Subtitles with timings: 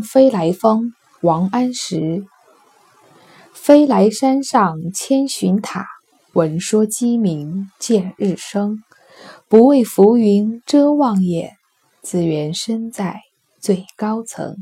[0.00, 0.92] 飞来峰，
[1.22, 2.24] 王安石。
[3.52, 5.86] 飞来山上千寻塔，
[6.32, 8.82] 闻说鸡鸣见日升。
[9.48, 11.56] 不畏浮云遮望眼，
[12.02, 13.20] 自缘身在
[13.58, 14.56] 最高层。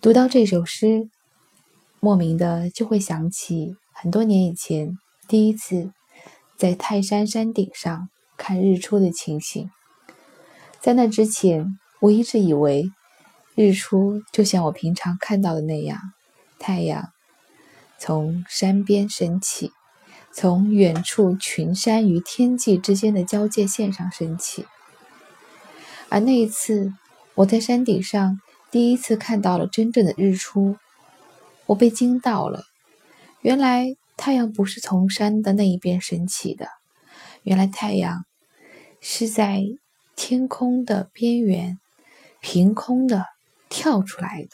[0.00, 1.08] 读到这首诗，
[2.00, 4.96] 莫名的就会想起很多年以前
[5.28, 5.92] 第一次
[6.56, 9.70] 在泰山山顶上看日出的情形。
[10.80, 12.90] 在那之前，我一直以为
[13.54, 16.00] 日出就像我平常看到的那样，
[16.58, 17.12] 太阳
[17.96, 19.70] 从山边升起，
[20.34, 24.66] 从远处群山与天际之间的交界线上升起。
[26.08, 26.92] 而那一次，
[27.36, 28.40] 我在山顶上
[28.72, 30.76] 第一次看到了真正的日出，
[31.66, 32.64] 我被惊到了。
[33.42, 36.66] 原来太阳不是从山的那一边升起的，
[37.44, 38.24] 原来太阳
[39.00, 39.62] 是在。
[40.14, 41.78] 天空的边缘，
[42.42, 43.24] 凭空的
[43.70, 44.50] 跳出来的。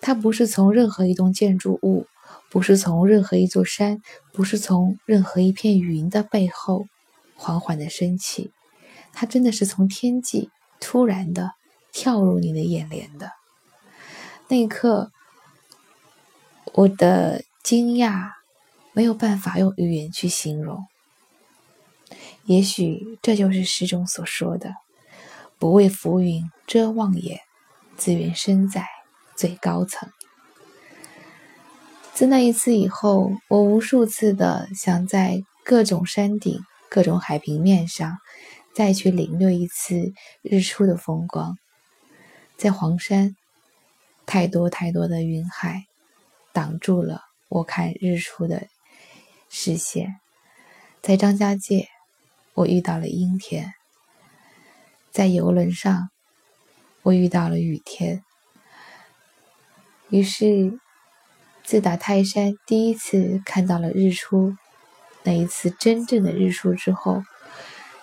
[0.00, 2.06] 它不是从任何一栋建筑物，
[2.48, 4.00] 不是从任何一座山，
[4.32, 6.86] 不是从任何一片云的背后
[7.36, 8.50] 缓缓的升起。
[9.12, 11.52] 它真的是从天际突然的
[11.92, 13.32] 跳入你的眼帘的。
[14.48, 15.10] 那一刻，
[16.72, 18.30] 我的惊讶
[18.92, 20.86] 没有办法用语言去形容。
[22.44, 24.74] 也许这就是诗中所说的
[25.58, 27.40] “不为浮云遮望眼，
[27.96, 28.86] 自愿身在
[29.36, 30.10] 最高层”。
[32.14, 38.18] 自那一次以后，我无数次的想在各种山顶、各种海平面上
[38.74, 41.56] 再去领略一次日出的风光。
[42.56, 43.36] 在黄山，
[44.24, 45.84] 太多太多的云海
[46.52, 48.66] 挡住了我看日出的
[49.50, 50.16] 视线。
[51.02, 51.88] 在张家界。
[52.54, 53.74] 我遇到了阴天，
[55.16, 56.10] 在游轮上，
[57.00, 58.22] 我遇到了雨天。
[60.10, 60.78] 于是，
[61.64, 64.54] 自打泰山第一次看到了日出，
[65.22, 67.22] 那一次真正的日出之后，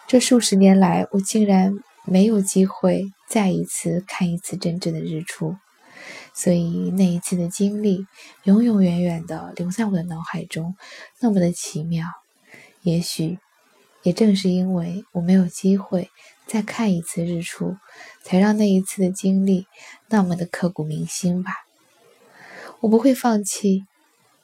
[0.07, 5.55] 这数十年来，我竟然没有机会再一次看一次真正的日出。
[6.33, 8.07] 所以，那一次的经历，
[8.41, 10.75] 永永远远的留在我的脑海中，
[11.19, 12.07] 那么的奇妙。
[12.81, 13.37] 也许。
[14.03, 16.09] 也正是因为我没有机会
[16.45, 17.77] 再看一次日出，
[18.23, 19.65] 才让那一次的经历
[20.09, 21.51] 那么的刻骨铭心吧。
[22.81, 23.85] 我不会放弃，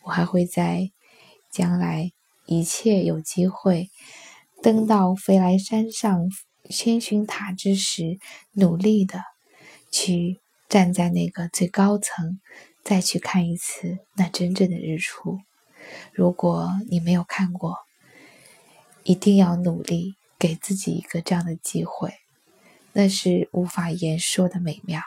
[0.03, 0.91] 我还会在
[1.51, 2.11] 将来
[2.45, 3.89] 一切有机会
[4.63, 6.29] 登到飞来山上
[6.69, 8.17] 千寻塔之时，
[8.53, 9.21] 努力的
[9.91, 10.39] 去
[10.69, 12.39] 站在那个最高层，
[12.83, 15.39] 再去看一次那真正的日出。
[16.13, 17.75] 如果你没有看过，
[19.09, 22.13] 一定要努力，给自己一个这样的机会，
[22.93, 25.01] 那是无法言说的美妙。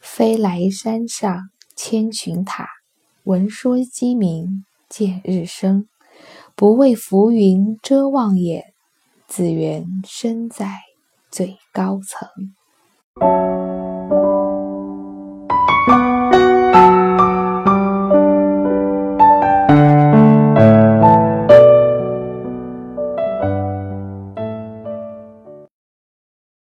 [0.00, 1.55] 飞来山上。
[1.76, 2.66] 千寻塔，
[3.24, 5.86] 闻说鸡鸣见日升。
[6.54, 8.72] 不畏浮云遮望眼，
[9.28, 10.78] 自缘身在
[11.30, 13.55] 最高层。